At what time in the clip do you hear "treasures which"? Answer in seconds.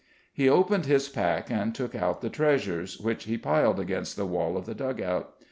2.31-3.25